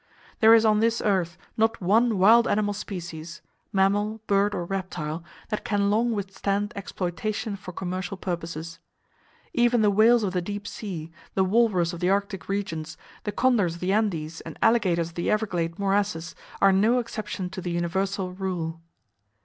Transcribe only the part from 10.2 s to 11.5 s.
of the deep sea, the